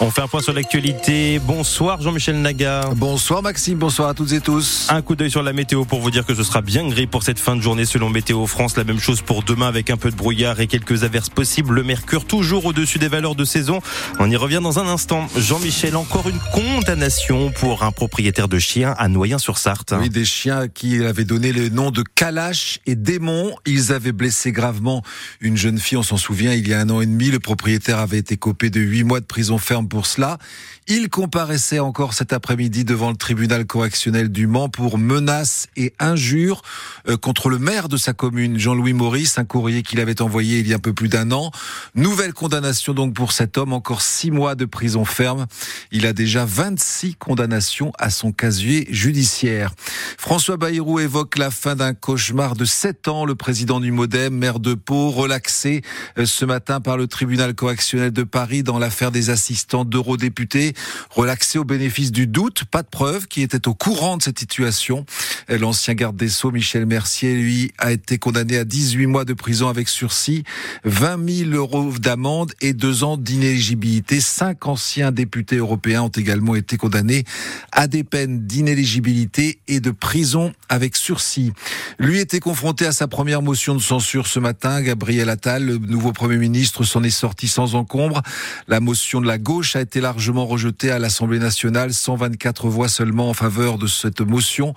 [0.00, 1.40] On fait un point sur l'actualité.
[1.40, 2.90] Bonsoir Jean-Michel Naga.
[2.94, 4.86] Bonsoir Maxime, bonsoir à toutes et tous.
[4.90, 7.24] Un coup d'œil sur la météo pour vous dire que ce sera bien gris pour
[7.24, 8.76] cette fin de journée selon Météo France.
[8.76, 11.74] La même chose pour demain avec un peu de brouillard et quelques averses possibles.
[11.74, 13.80] Le mercure toujours au-dessus des valeurs de saison.
[14.20, 15.26] On y revient dans un instant.
[15.36, 19.94] Jean-Michel, encore une condamnation pour un propriétaire de chiens à Noyen-sur-Sarthe.
[19.98, 23.52] Oui, des chiens qui avaient donné le nom de Kalash et Démon.
[23.66, 25.02] Ils avaient blessé gravement
[25.40, 27.32] une jeune fille, on s'en souvient, il y a un an et demi.
[27.32, 30.38] Le propriétaire avait été copé de huit mois de prison ferme pour cela.
[30.86, 36.62] Il comparaissait encore cet après-midi devant le tribunal correctionnel du Mans pour menaces et injures
[37.08, 40.68] euh, contre le maire de sa commune, Jean-Louis Maurice, un courrier qu'il avait envoyé il
[40.68, 41.50] y a un peu plus d'un an.
[41.94, 45.46] Nouvelle condamnation donc pour cet homme, encore six mois de prison ferme.
[45.92, 49.72] Il a déjà 26 condamnations à son casier judiciaire.
[50.16, 53.24] François Bayrou évoque la fin d'un cauchemar de sept ans.
[53.24, 55.82] Le président du Modem, maire de Pau, relaxé
[56.18, 60.74] euh, ce matin par le tribunal correctionnel de Paris dans l'affaire des assistants d'eurodéputés
[61.10, 65.04] relaxé au bénéfice du doute, pas de preuve, qui était au courant de cette situation.
[65.48, 69.68] L'ancien garde des Sceaux, Michel Mercier, lui, a été condamné à 18 mois de prison
[69.68, 70.44] avec sursis,
[70.84, 74.20] 20 000 euros d'amende et deux ans d'inéligibilité.
[74.20, 77.24] Cinq anciens députés européens ont également été condamnés
[77.72, 81.52] à des peines d'inéligibilité et de prison avec sursis.
[81.98, 84.82] Lui était confronté à sa première motion de censure ce matin.
[84.82, 88.22] Gabriel Attal, le nouveau Premier ministre, s'en est sorti sans encombre.
[88.66, 93.30] La motion de la gauche a été largement rejetée à l'Assemblée nationale, 124 voix seulement
[93.30, 94.74] en faveur de cette motion,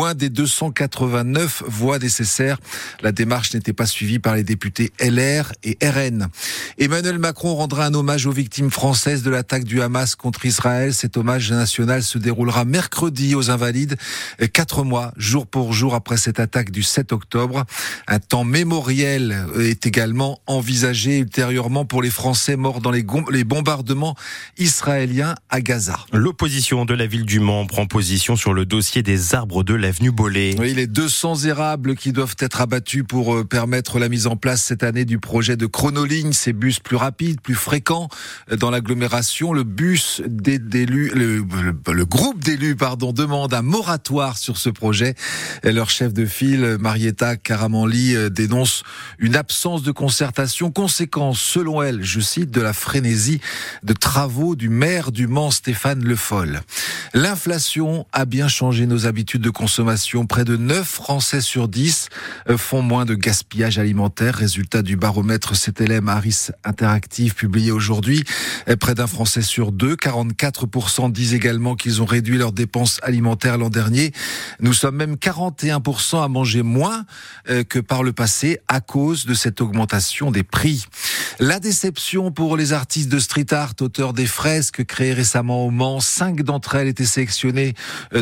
[0.00, 2.56] loin des 289 voix nécessaires.
[3.02, 6.28] La démarche n'était pas suivie par les députés LR et RN.
[6.78, 10.94] Emmanuel Macron rendra un hommage aux victimes françaises de l'attaque du Hamas contre Israël.
[10.94, 13.96] Cet hommage national se déroulera mercredi aux Invalides,
[14.54, 17.66] quatre mois, jour pour jour après cette attaque du 7 octobre.
[18.08, 24.16] Un temps mémoriel est également envisagé ultérieurement pour les Français morts dans les, les bombardements
[24.56, 25.98] israéliens à Gaza.
[26.14, 30.12] L'opposition de la ville du Mans prend position sur le dossier des arbres de l'avenue
[30.12, 30.54] Bollé.
[30.56, 34.62] Oui, les 200 érables qui doivent être abattus pour euh, permettre la mise en place
[34.62, 38.08] cette année du projet de chronoligne, ces bus plus rapides, plus fréquents
[38.52, 39.52] euh, dans l'agglomération.
[39.52, 41.44] Le bus d'élus, le,
[41.92, 45.16] le, groupe d'élus, pardon, demande un moratoire sur ce projet.
[45.64, 48.84] Et leur chef de file, Marietta Caramanli, euh, dénonce
[49.18, 53.40] une absence de concertation, conséquence, selon elle, je cite, de la frénésie
[53.82, 56.60] de travaux du maire du Mans, Stéphane Le Foll.
[57.12, 60.26] L'inflation a bien changé nos habitudes de consommation.
[60.26, 62.08] Près de 9 Français sur 10
[62.56, 64.36] font moins de gaspillage alimentaire.
[64.36, 68.22] Résultat du baromètre CTLM Harris Interactive publié aujourd'hui.
[68.78, 73.70] Près d'un Français sur deux, 44% disent également qu'ils ont réduit leurs dépenses alimentaires l'an
[73.70, 74.12] dernier.
[74.60, 77.06] Nous sommes même 41% à manger moins
[77.68, 80.86] que par le passé à cause de cette augmentation des prix.
[81.40, 85.98] La déception pour les artistes de street art, auteurs des fresques créées récemment au Mans.
[85.98, 87.74] Cinq d'entre elles étaient sélectionnées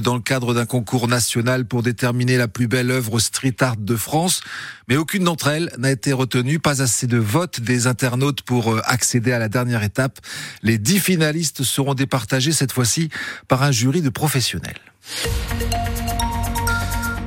[0.03, 3.97] dans le cadre d'un concours national pour déterminer la plus belle œuvre street art de
[3.97, 4.41] France.
[4.89, 6.59] Mais aucune d'entre elles n'a été retenue.
[6.59, 10.19] Pas assez de votes des internautes pour accéder à la dernière étape.
[10.63, 13.11] Les dix finalistes seront départagés cette fois-ci
[13.49, 14.81] par un jury de professionnels.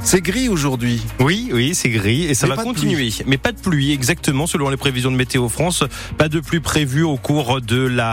[0.03, 1.00] C'est gris aujourd'hui.
[1.19, 3.13] Oui, oui, c'est gris et ça Mais va continuer.
[3.28, 5.84] Mais pas de pluie, exactement, selon les prévisions de Météo France.
[6.17, 8.09] Pas de pluie prévue au cours de la